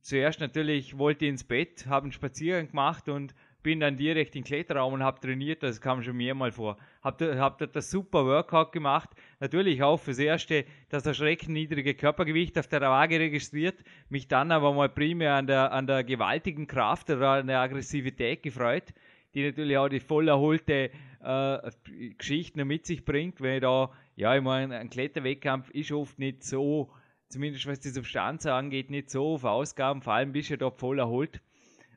zuerst 0.01 0.41
natürlich, 0.41 0.97
wollte 0.97 1.27
ins 1.27 1.45
Bett, 1.45 1.87
habe 1.87 2.05
einen 2.05 2.13
Spaziergang 2.13 2.69
gemacht 2.69 3.09
und 3.09 3.35
bin 3.63 3.79
dann 3.79 3.97
direkt 3.97 4.35
in 4.35 4.43
den 4.43 4.47
Kletterraum 4.47 4.95
und 4.95 5.03
habe 5.05 5.21
trainiert, 5.21 5.63
das 5.63 5.81
kam 5.81 6.03
schon 6.03 6.17
mehrmals 6.17 6.57
vor. 6.57 6.77
Habe 7.03 7.39
hab 7.39 7.59
dort 7.59 7.77
das 7.77 7.91
super 7.91 8.25
Workout 8.27 8.73
gemacht, 8.73 9.11
natürlich 9.39 9.83
auch 9.83 9.99
fürs 9.99 10.19
Erste 10.19 10.65
das 10.89 11.07
erschreckend 11.07 11.51
niedrige 11.51 11.95
Körpergewicht 11.95 12.59
auf 12.59 12.67
der 12.67 12.81
Waage 12.81 13.21
registriert, 13.21 13.77
mich 14.09 14.27
dann 14.27 14.51
aber 14.51 14.73
mal 14.73 14.89
primär 14.89 15.35
an 15.35 15.47
der, 15.47 15.73
an 15.73 15.87
der 15.87 16.03
gewaltigen 16.03 16.67
Kraft 16.67 17.11
oder 17.11 17.31
an 17.31 17.47
der 17.47 17.61
Aggressivität 17.61 18.43
gefreut 18.43 18.93
die 19.35 19.45
natürlich 19.45 19.77
auch 19.79 19.89
die 19.89 20.01
voll 20.01 20.29
erholte 20.29 20.91
äh, 21.23 21.71
Geschichten 22.19 22.67
mit 22.67 22.87
sich 22.87 23.05
bringt, 23.05 23.41
weil 23.41 23.61
da, 23.61 23.91
ja, 24.17 24.37
ich 24.37 24.43
meine, 24.43 24.79
ein 24.79 24.91
Kletterwettkampf 24.91 25.71
ist 25.71 25.93
oft 25.93 26.19
nicht 26.19 26.45
so, 26.45 26.91
zumindest 27.29 27.67
was 27.67 27.81
die 27.81 27.91
Substanz 27.91 28.47
angeht, 28.47 28.91
nicht 28.91 29.11
so 29.11 29.35
auf 29.35 29.45
Ausgaben, 29.45 30.03
vor 30.03 30.15
allem 30.15 30.33
bist 30.33 30.51
du 30.51 30.59
dort 30.59 30.79
voll 30.79 30.99
erholt 30.99 31.41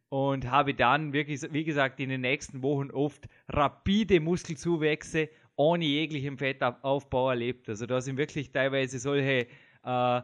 und 0.10 0.50
habe 0.50 0.74
dann 0.74 1.14
wirklich, 1.14 1.42
wie 1.52 1.64
gesagt, 1.64 2.00
in 2.00 2.10
den 2.10 2.22
nächsten 2.22 2.62
Wochen 2.62 2.92
oft 2.92 3.28
rapide 3.50 4.20
Muskelzuwächse 4.20 5.30
ohne 5.58 5.86
jeglichen 5.86 6.38
Fettaufbau 6.38 7.30
erlebt. 7.30 7.70
Also 7.70 7.86
da 7.86 8.02
sind 8.02 8.18
wirklich 8.18 8.52
teilweise 8.52 9.00
solche, 9.00 9.48
äh, 9.84 10.22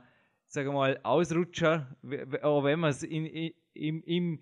sagen 0.47 0.73
mal, 0.73 0.99
Ausrutscher, 1.03 1.95
auch 2.41 2.63
wenn 2.63 2.79
man 2.79 2.91
es 2.91 3.03
im, 3.03 4.39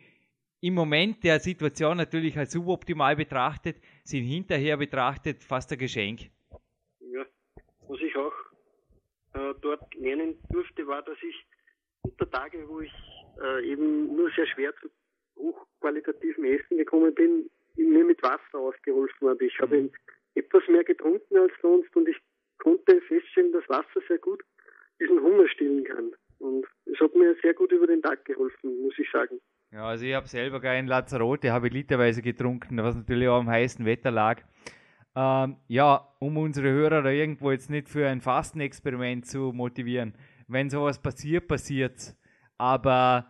im 0.62 0.74
Moment 0.74 1.24
der 1.24 1.39
Situation 1.39 1.98
natürlich 1.98 2.38
als 2.38 2.51
suboptimal 2.51 3.15
betrachtet, 3.15 3.77
sind 4.03 4.25
hinterher 4.25 4.77
betrachtet 4.77 5.44
fast 5.44 5.72
ein 5.72 5.77
Geschenk. 5.77 6.29
Ich 8.19 8.25
auch 8.25 8.33
äh, 9.33 9.53
dort 9.61 9.95
lernen 9.95 10.35
durfte, 10.49 10.85
war, 10.88 11.01
dass 11.01 11.17
ich 11.21 11.45
unter 12.01 12.29
Tage, 12.29 12.67
wo 12.67 12.81
ich 12.81 12.91
äh, 13.41 13.71
eben 13.71 14.15
nur 14.15 14.29
sehr 14.31 14.47
schwer 14.47 14.73
zu 14.81 14.89
hochqualitativen 15.38 16.45
Essen 16.45 16.77
gekommen 16.77 17.13
bin, 17.13 17.49
mir 17.75 18.03
mit 18.03 18.21
Wasser 18.21 18.59
ausgeholfen 18.59 19.29
habe. 19.29 19.45
Ich 19.45 19.57
mhm. 19.59 19.63
habe 19.63 19.89
etwas 20.35 20.63
mehr 20.67 20.83
getrunken 20.83 21.38
als 21.38 21.53
sonst 21.61 21.95
und 21.95 22.07
ich 22.09 22.17
konnte 22.57 22.99
feststellen, 23.01 23.53
dass 23.53 23.67
Wasser 23.69 24.01
sehr 24.07 24.17
gut 24.17 24.43
diesen 24.99 25.21
Hunger 25.21 25.47
stillen 25.47 25.85
kann. 25.85 26.11
Und 26.39 26.65
es 26.85 26.99
hat 26.99 27.15
mir 27.15 27.35
sehr 27.41 27.53
gut 27.53 27.71
über 27.71 27.88
den 27.88 28.01
Tag 28.01 28.25
geholfen, 28.25 28.81
muss 28.81 28.97
ich 28.97 29.09
sagen. 29.11 29.39
Ja, 29.71 29.85
also 29.85 30.05
ich 30.05 30.13
habe 30.13 30.27
selber 30.27 30.59
keinen 30.59 30.88
Lazarote, 30.88 31.51
habe 31.51 31.67
literweise 31.67 32.21
getrunken, 32.21 32.77
was 32.81 32.95
natürlich 32.95 33.27
auch 33.27 33.39
am 33.39 33.49
heißen 33.49 33.85
Wetter 33.85 34.11
lag. 34.11 34.41
Ähm, 35.16 35.58
ja, 35.68 36.08
um 36.20 36.38
unsere 36.38 36.70
Hörer 36.70 37.06
irgendwo 37.06 37.51
jetzt 37.51 37.70
nicht 37.70 37.89
für 37.89 38.08
ein 38.08 38.22
Fastenexperiment 38.22 39.25
zu 39.25 39.51
motivieren. 39.54 40.13
Wenn 40.48 40.70
sowas 40.70 41.00
passiert, 41.01 41.48
passiert 41.48 42.16
Aber 42.58 43.28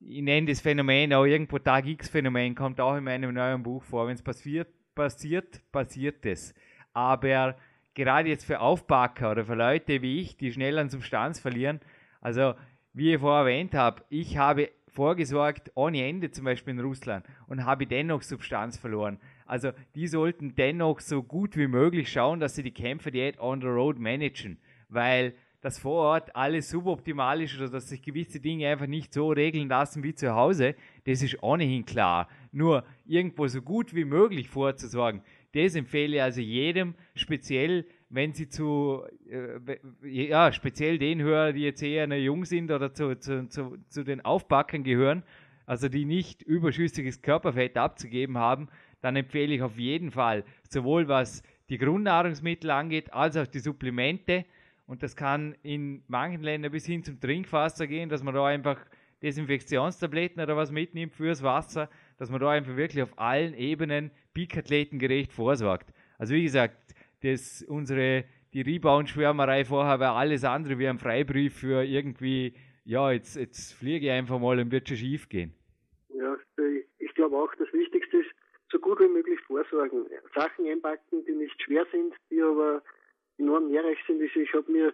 ich 0.00 0.22
nenne 0.22 0.46
das 0.46 0.60
Phänomen 0.60 1.12
auch 1.12 1.24
irgendwo 1.24 1.58
Tag 1.58 1.86
X-Phänomen, 1.86 2.54
kommt 2.54 2.80
auch 2.80 2.96
in 2.96 3.04
meinem 3.04 3.34
neuen 3.34 3.62
Buch 3.62 3.82
vor. 3.82 4.06
Wenn 4.06 4.14
es 4.14 4.22
passiert, 4.22 4.68
passiert, 4.94 5.60
passiert 5.72 6.24
es. 6.26 6.54
Aber 6.92 7.56
gerade 7.94 8.28
jetzt 8.28 8.44
für 8.44 8.60
Aufpacker 8.60 9.32
oder 9.32 9.44
für 9.44 9.54
Leute 9.54 10.02
wie 10.02 10.20
ich, 10.20 10.36
die 10.36 10.52
schnell 10.52 10.78
an 10.78 10.88
Substanz 10.88 11.38
verlieren, 11.38 11.80
also 12.20 12.54
wie 12.92 13.14
ich 13.14 13.20
vorher 13.20 13.40
erwähnt 13.40 13.74
habe, 13.74 14.02
ich 14.08 14.36
habe 14.36 14.70
vorgesorgt 14.88 15.70
ohne 15.74 16.06
Ende 16.06 16.30
zum 16.30 16.44
Beispiel 16.44 16.74
in 16.74 16.80
Russland 16.80 17.24
und 17.46 17.64
habe 17.64 17.86
dennoch 17.86 18.22
Substanz 18.22 18.76
verloren. 18.78 19.20
Also 19.50 19.72
die 19.96 20.06
sollten 20.06 20.54
dennoch 20.54 21.00
so 21.00 21.24
gut 21.24 21.56
wie 21.56 21.66
möglich 21.66 22.12
schauen, 22.12 22.38
dass 22.38 22.54
sie 22.54 22.62
die 22.62 22.70
Kämpfe 22.70 23.10
die 23.10 23.32
on 23.36 23.60
the 23.60 23.66
road 23.66 23.98
managen, 23.98 24.58
weil 24.88 25.34
dass 25.60 25.76
vor 25.76 26.04
Ort 26.04 26.36
alles 26.36 26.70
suboptimal 26.70 27.42
ist 27.42 27.56
oder 27.56 27.68
dass 27.68 27.88
sich 27.88 28.00
gewisse 28.00 28.38
Dinge 28.38 28.68
einfach 28.68 28.86
nicht 28.86 29.12
so 29.12 29.32
regeln 29.32 29.68
lassen 29.68 30.04
wie 30.04 30.14
zu 30.14 30.36
Hause, 30.36 30.76
das 31.04 31.20
ist 31.20 31.42
ohnehin 31.42 31.84
klar. 31.84 32.28
Nur 32.52 32.84
irgendwo 33.04 33.48
so 33.48 33.60
gut 33.60 33.92
wie 33.92 34.04
möglich 34.04 34.48
vorzusorgen, 34.48 35.20
das 35.52 35.74
empfehle 35.74 36.16
ich 36.16 36.22
also 36.22 36.40
jedem, 36.40 36.94
speziell 37.16 37.86
wenn 38.08 38.32
sie 38.32 38.48
zu, 38.48 39.02
äh, 39.28 39.78
ja, 40.08 40.52
speziell 40.52 40.96
den 40.96 41.20
Hörer, 41.20 41.52
die 41.52 41.62
jetzt 41.62 41.82
eher 41.82 42.06
jung 42.18 42.44
sind 42.44 42.70
oder 42.70 42.94
zu, 42.94 43.18
zu, 43.18 43.48
zu, 43.48 43.78
zu 43.88 44.04
den 44.04 44.24
Aufpackern 44.24 44.84
gehören, 44.84 45.24
also 45.66 45.88
die 45.88 46.04
nicht 46.04 46.42
überschüssiges 46.42 47.22
Körperfett 47.22 47.76
abzugeben 47.76 48.38
haben, 48.38 48.68
dann 49.00 49.16
empfehle 49.16 49.54
ich 49.54 49.62
auf 49.62 49.78
jeden 49.78 50.10
Fall, 50.10 50.44
sowohl 50.68 51.08
was 51.08 51.42
die 51.68 51.78
Grundnahrungsmittel 51.78 52.70
angeht, 52.70 53.12
als 53.12 53.36
auch 53.36 53.46
die 53.46 53.60
Supplemente, 53.60 54.44
und 54.86 55.04
das 55.04 55.14
kann 55.14 55.54
in 55.62 56.02
manchen 56.08 56.42
Ländern 56.42 56.72
bis 56.72 56.84
hin 56.84 57.04
zum 57.04 57.20
Trinkwasser 57.20 57.86
gehen, 57.86 58.08
dass 58.08 58.24
man 58.24 58.34
da 58.34 58.44
einfach 58.46 58.84
Desinfektionstabletten 59.22 60.42
oder 60.42 60.56
was 60.56 60.72
mitnimmt 60.72 61.14
fürs 61.14 61.42
Wasser, 61.42 61.88
dass 62.18 62.30
man 62.30 62.40
da 62.40 62.50
einfach 62.50 62.76
wirklich 62.76 63.02
auf 63.02 63.16
allen 63.16 63.54
Ebenen 63.54 64.10
peak-athletengerecht 64.34 65.32
vorsorgt. 65.32 65.92
Also 66.18 66.34
wie 66.34 66.42
gesagt, 66.42 66.94
das, 67.22 67.62
unsere, 67.62 68.24
die 68.52 68.62
Rebound-Schwärmerei 68.62 69.64
vorher 69.64 70.00
war 70.00 70.16
alles 70.16 70.42
andere 70.42 70.78
wie 70.78 70.88
ein 70.88 70.98
Freibrief 70.98 71.54
für 71.54 71.84
irgendwie, 71.84 72.54
ja, 72.84 73.12
jetzt, 73.12 73.36
jetzt 73.36 73.74
fliege 73.74 74.06
ich 74.06 74.12
einfach 74.12 74.38
mal 74.38 74.58
und 74.58 74.72
wird 74.72 74.88
schon 74.88 74.96
schief 74.96 75.28
gehen. 75.28 75.54
Ja, 76.14 76.36
ich 76.98 77.14
glaube 77.14 77.36
auch, 77.36 77.54
das 77.56 77.72
Wichtigste 77.72 77.99
gut 78.90 79.00
wie 79.00 79.12
möglich 79.12 79.38
vorsorgen. 79.46 80.06
Sachen 80.34 80.66
einpacken, 80.66 81.24
die 81.24 81.32
nicht 81.32 81.62
schwer 81.62 81.86
sind, 81.92 82.14
die 82.30 82.42
aber 82.42 82.82
enorm 83.38 83.70
nährreich 83.70 83.98
sind. 84.06 84.20
Also 84.20 84.40
ich 84.40 84.52
habe 84.52 84.70
mir 84.70 84.92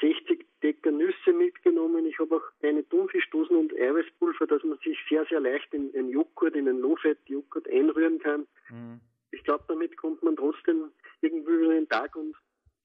60 0.00 0.46
Decker 0.62 0.90
Nüsse 0.90 1.32
mitgenommen. 1.32 2.06
Ich 2.06 2.18
habe 2.18 2.36
auch 2.36 2.44
eine 2.62 2.86
Thunfischdosen 2.88 3.56
und 3.56 3.74
Eiweißpulver, 3.74 4.46
dass 4.46 4.64
man 4.64 4.78
sich 4.78 4.98
sehr, 5.08 5.26
sehr 5.26 5.40
leicht 5.40 5.72
in 5.74 5.94
einen 5.94 6.08
Joghurt, 6.08 6.56
in 6.56 6.66
einen 6.66 6.80
Low-Fat-Joghurt 6.80 7.68
einrühren 7.68 8.18
kann. 8.20 8.46
Mhm. 8.70 9.00
Ich 9.32 9.44
glaube, 9.44 9.64
damit 9.68 9.96
kommt 9.98 10.22
man 10.22 10.36
trotzdem 10.36 10.90
irgendwie 11.20 11.52
über 11.52 11.74
den 11.74 11.88
Tag 11.88 12.16
und 12.16 12.34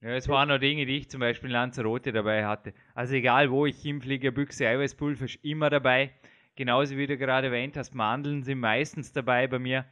ja, 0.02 0.10
es 0.10 0.28
waren 0.28 0.50
noch 0.50 0.58
Dinge, 0.58 0.84
die 0.84 0.98
ich 0.98 1.08
zum 1.08 1.20
Beispiel 1.20 1.48
in 1.48 1.54
Lanzarote 1.54 2.12
dabei 2.12 2.44
hatte. 2.44 2.74
Also 2.94 3.14
egal, 3.14 3.50
wo 3.50 3.64
ich 3.64 3.80
hinfliege, 3.80 4.30
Büchse 4.30 4.68
Eiweißpulver 4.68 5.24
ist 5.24 5.42
immer 5.42 5.70
dabei. 5.70 6.12
Genauso 6.54 6.98
wie 6.98 7.06
du 7.06 7.16
gerade 7.16 7.46
erwähnt 7.46 7.78
hast, 7.78 7.94
Mandeln 7.94 8.42
sind 8.42 8.60
meistens 8.60 9.12
dabei 9.12 9.46
bei 9.46 9.58
mir. 9.58 9.86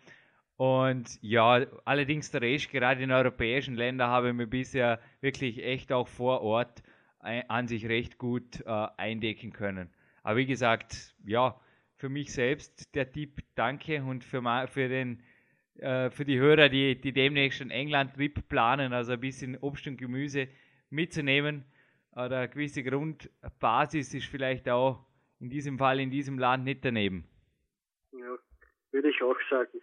Und 0.56 1.18
ja, 1.20 1.66
allerdings 1.84 2.30
der 2.30 2.42
Rest, 2.42 2.70
gerade 2.70 3.02
in 3.02 3.10
europäischen 3.10 3.74
Ländern, 3.74 4.10
habe 4.10 4.28
ich 4.28 4.34
mir 4.34 4.46
bisher 4.46 5.00
wirklich 5.20 5.62
echt 5.64 5.92
auch 5.92 6.06
vor 6.06 6.42
Ort 6.42 6.82
an 7.18 7.66
sich 7.68 7.88
recht 7.88 8.18
gut 8.18 8.60
äh, 8.66 8.86
eindecken 8.96 9.52
können. 9.52 9.90
Aber 10.22 10.36
wie 10.36 10.46
gesagt, 10.46 11.14
ja, 11.24 11.58
für 11.96 12.08
mich 12.08 12.32
selbst 12.32 12.94
der 12.94 13.10
Tipp, 13.10 13.42
danke 13.54 14.02
und 14.02 14.24
für, 14.24 14.42
für, 14.68 14.88
den, 14.88 15.22
äh, 15.78 16.10
für 16.10 16.24
die 16.24 16.38
Hörer, 16.38 16.68
die, 16.68 17.00
die 17.00 17.12
demnächst 17.12 17.62
einen 17.62 17.70
England-Trip 17.70 18.46
planen, 18.48 18.92
also 18.92 19.12
ein 19.12 19.20
bisschen 19.20 19.56
Obst 19.56 19.86
und 19.86 19.96
Gemüse 19.96 20.48
mitzunehmen. 20.90 21.64
Oder 22.12 22.40
eine 22.40 22.48
gewisse 22.48 22.82
Grundbasis 22.82 24.14
ist 24.14 24.26
vielleicht 24.26 24.68
auch 24.68 25.04
in 25.40 25.48
diesem 25.48 25.78
Fall 25.78 25.98
in 26.00 26.10
diesem 26.10 26.38
Land 26.38 26.64
nicht 26.64 26.84
daneben. 26.84 27.26
Ja, 28.12 28.36
würde 28.92 29.10
ich 29.10 29.22
auch 29.22 29.38
sagen. 29.50 29.80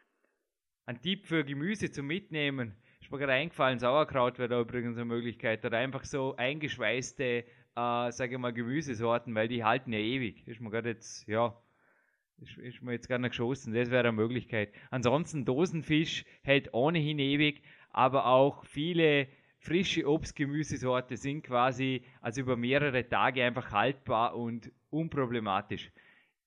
Ein 0.91 1.01
Tipp 1.01 1.25
für 1.25 1.45
Gemüse 1.45 1.89
zum 1.89 2.07
Mitnehmen. 2.07 2.75
Ist 2.99 3.09
mir 3.09 3.17
gerade 3.17 3.31
eingefallen, 3.31 3.79
Sauerkraut 3.79 4.37
wäre 4.39 4.49
da 4.49 4.59
übrigens 4.59 4.97
eine 4.97 5.05
Möglichkeit. 5.05 5.63
Oder 5.63 5.77
einfach 5.77 6.03
so 6.03 6.35
eingeschweißte, 6.35 7.23
äh, 7.23 7.43
sage 8.11 8.33
ich 8.33 8.37
mal, 8.37 8.51
Gemüsesorten, 8.51 9.33
weil 9.33 9.47
die 9.47 9.63
halten 9.63 9.93
ja 9.93 9.99
ewig. 9.99 10.45
Ist 10.45 10.59
mir 10.59 10.69
gerade 10.69 10.89
jetzt, 10.89 11.25
ja, 11.29 11.55
ist, 12.41 12.57
ist 12.57 12.81
mir 12.81 12.91
jetzt 12.91 13.07
gar 13.07 13.19
nicht 13.19 13.29
geschossen. 13.29 13.73
Das 13.73 13.89
wäre 13.89 14.01
eine 14.01 14.11
Möglichkeit. 14.11 14.73
Ansonsten 14.89 15.45
Dosenfisch 15.45 16.25
hält 16.41 16.73
ohnehin 16.73 17.19
ewig, 17.19 17.63
aber 17.91 18.25
auch 18.25 18.65
viele 18.65 19.29
frische 19.59 20.05
Obst-Gemüsesorten 20.05 21.15
sind 21.15 21.43
quasi 21.43 22.03
also 22.19 22.41
über 22.41 22.57
mehrere 22.57 23.07
Tage 23.07 23.45
einfach 23.45 23.71
haltbar 23.71 24.35
und 24.35 24.69
unproblematisch 24.89 25.89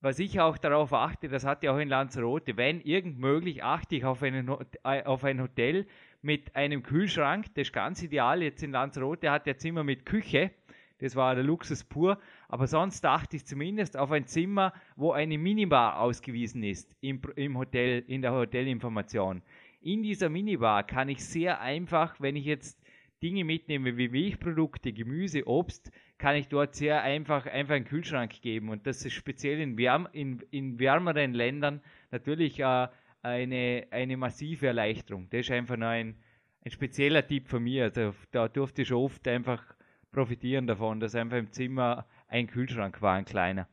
was 0.05 0.19
ich 0.19 0.39
auch 0.39 0.59
darauf 0.59 0.93
achte, 0.93 1.29
das 1.29 1.47
hat 1.47 1.63
ja 1.63 1.73
auch 1.73 1.79
in 1.79 1.89
Lanzarote, 1.89 2.59
wenn 2.59 2.83
irgend 2.83 3.19
möglich, 3.19 3.65
achte 3.65 3.97
ich 3.97 4.05
auf, 4.05 4.23
einen, 4.23 4.55
äh, 4.85 5.03
auf 5.03 5.25
ein 5.25 5.41
Hotel 5.41 5.87
mit 6.21 6.55
einem 6.55 6.83
Kühlschrank. 6.83 7.47
Das 7.55 7.69
ist 7.69 7.73
ganz 7.73 8.03
ideal. 8.03 8.43
Jetzt 8.43 8.63
in 8.63 8.71
Lanzarote 8.71 9.31
hat 9.31 9.47
der 9.47 9.57
Zimmer 9.57 9.83
mit 9.83 10.05
Küche. 10.05 10.51
Das 10.99 11.17
war 11.17 11.35
der 11.35 11.43
Luxus 11.43 11.85
pur. 11.85 12.19
Aber 12.49 12.67
sonst 12.67 13.01
dachte 13.01 13.37
ich 13.37 13.47
zumindest 13.47 13.97
auf 13.97 14.13
ein 14.13 14.27
Zimmer, 14.27 14.75
wo 14.95 15.13
eine 15.13 15.39
Minibar 15.39 15.99
ausgewiesen 15.99 16.63
ist 16.65 16.95
im, 17.01 17.23
im 17.37 17.57
Hotel, 17.57 18.05
in 18.07 18.21
der 18.21 18.33
Hotelinformation. 18.33 19.41
In 19.81 20.03
dieser 20.03 20.29
Minibar 20.29 20.83
kann 20.83 21.09
ich 21.09 21.25
sehr 21.25 21.63
einfach, 21.63 22.21
wenn 22.21 22.37
ich 22.37 22.45
jetzt 22.45 22.84
Dinge 23.25 23.45
mitnehme 23.45 23.97
wie 23.97 24.11
Milchprodukte, 24.11 24.93
Gemüse, 24.93 25.47
Obst, 25.47 25.91
kann 26.19 26.37
ich 26.37 26.49
dort 26.49 26.75
sehr 26.75 27.03
einfach, 27.03 27.47
einfach 27.47 27.75
einen 27.75 27.87
Kühlschrank 27.87 28.43
geben. 28.43 28.69
Und 28.69 28.87
das 28.87 29.03
ist 29.07 29.15
speziell 29.15 29.61
in, 29.61 29.79
wärm, 29.79 30.07
in, 30.13 30.45
in 30.51 30.79
wärmeren 30.79 31.33
Ländern 31.33 31.81
natürlich 32.11 32.61
äh, 32.61 32.89
eine, 33.23 33.87
eine 33.91 34.19
massive 34.19 34.67
Erleichterung. 34.67 35.29
Das 35.31 35.41
ist 35.41 35.51
einfach 35.51 35.79
nur 35.79 35.89
ein, 35.89 36.23
ein 36.67 36.71
spezieller 36.71 37.27
Tipp 37.27 37.49
von 37.49 37.65
mir. 37.65 37.85
Also, 37.85 38.15
da 38.31 38.47
durfte 38.47 38.83
ich 38.83 38.93
oft 38.93 39.27
einfach 39.27 39.75
profitieren 40.13 40.67
davon, 40.67 41.01
dass 41.01 41.15
einfach 41.15 41.39
im 41.39 41.51
Zimmer 41.51 42.07
ein 42.29 42.47
Kühlschrank 42.47 43.01
war, 43.01 43.15
ein 43.15 43.25
kleiner. 43.25 43.67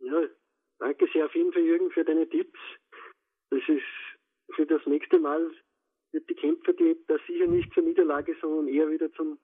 Ja, 0.00 0.22
danke 0.80 1.06
sehr 1.12 1.26
auf 1.26 1.34
jeden 1.36 1.52
Fall, 1.52 1.62
Jürgen, 1.62 1.88
für 1.92 2.04
deine 2.04 2.28
Tipps. 2.28 2.58
Das 3.50 3.62
ist 3.68 4.56
für 4.56 4.66
das 4.66 4.84
nächste 4.86 5.20
Mal 5.20 5.52
die 6.20 6.34
Kämpfer 6.34 6.72
die 6.72 6.96
da 7.06 7.16
sicher 7.26 7.46
nicht 7.46 7.72
zur 7.72 7.82
Niederlage, 7.82 8.34
sondern 8.40 8.68
eher 8.68 8.90
wieder 8.90 9.12
zum 9.12 9.38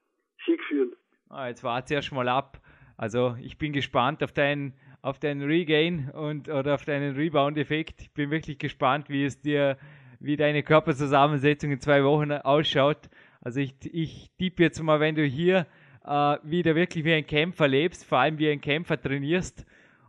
Sieg 0.47 0.63
führen. 0.65 0.93
Ah, 1.29 1.49
jetzt 1.49 1.63
warte 1.63 1.95
erst 1.95 2.13
mal 2.13 2.29
ab. 2.29 2.61
Also 2.97 3.37
ich 3.41 3.57
bin 3.57 3.73
gespannt 3.73 4.23
auf 4.23 4.33
dein, 4.33 4.75
auf 5.01 5.19
deinen 5.19 5.43
Regain 5.43 6.11
und 6.11 6.49
oder 6.49 6.75
auf 6.75 6.85
deinen 6.85 7.15
Rebound-Effekt. 7.17 8.03
Ich 8.03 8.13
bin 8.13 8.31
wirklich 8.31 8.59
gespannt, 8.59 9.09
wie 9.09 9.25
es 9.25 9.41
dir, 9.41 9.79
wie 10.19 10.37
deine 10.37 10.63
Körperzusammensetzung 10.63 11.71
in 11.73 11.81
zwei 11.81 12.05
Wochen 12.05 12.33
ausschaut. 12.33 13.09
Also 13.41 13.61
ich, 13.61 13.75
ich 13.85 14.31
tippe 14.39 14.65
jetzt 14.65 14.83
mal, 14.83 15.01
wenn 15.01 15.15
du 15.15 15.25
hier 15.25 15.67
äh, 16.05 16.37
wieder 16.43 16.75
wirklich 16.75 17.05
wie 17.05 17.15
ein 17.15 17.27
Kämpfer 17.27 17.69
lebst, 17.69 18.05
vor 18.05 18.19
allem 18.19 18.39
wie 18.39 18.51
ein 18.51 18.61
Kämpfer 18.61 19.01
trainierst 19.01 19.65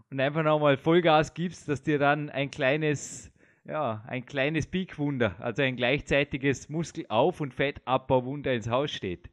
und 0.10 0.20
einfach 0.20 0.44
nochmal 0.44 0.78
Vollgas 0.78 1.34
gibst, 1.34 1.70
dass 1.70 1.84
dir 1.84 1.98
dann 1.98 2.30
ein 2.30 2.52
kleines, 2.52 3.31
ja, 3.66 4.04
ein 4.08 4.26
kleines 4.26 4.68
Peakwunder, 4.68 5.36
also 5.40 5.62
ein 5.62 5.76
gleichzeitiges 5.76 6.70
Muskelauf- 6.70 7.42
und 7.42 7.54
Fettabbauwunder 7.54 8.54
ins 8.54 8.70
Haus 8.70 8.92
steht. 8.92 9.30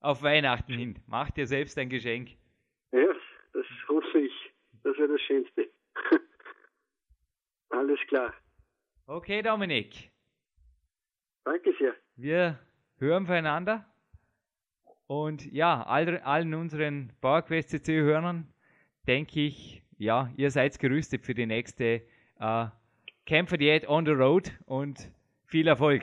Auf 0.00 0.22
Weihnachten 0.22 0.74
hin. 0.74 0.98
Mach 1.06 1.30
dir 1.30 1.46
selbst 1.46 1.78
ein 1.78 1.88
Geschenk. 1.88 2.30
Ja, 2.92 3.06
das 3.52 3.66
hoffe 3.88 4.18
ich. 4.18 4.32
Das 4.82 4.96
wäre 4.98 5.08
das 5.08 5.20
Schönste. 5.22 5.70
Alles 7.70 8.00
klar. 8.08 8.34
Okay, 9.06 9.42
Dominik. 9.42 10.10
Danke 11.44 11.74
sehr. 11.78 11.94
Wir 12.16 12.58
hören 12.98 13.26
voneinander. 13.26 13.86
Und 15.06 15.50
ja, 15.52 15.82
all, 15.82 16.18
allen 16.20 16.54
unseren 16.54 17.12
PowerQuest 17.20 17.70
CC-Hörern 17.70 18.52
denke 19.06 19.40
ich, 19.40 19.82
ja, 19.98 20.30
ihr 20.36 20.50
seid 20.50 20.78
gerüstet 20.78 21.24
für 21.24 21.34
die 21.34 21.46
nächste 21.46 22.02
äh, 22.38 22.66
Kämpfer 23.24 23.56
Diät 23.56 23.86
on 23.86 24.04
the 24.04 24.12
Road 24.12 24.50
und 24.66 25.12
viel 25.46 25.68
Erfolg. 25.68 26.02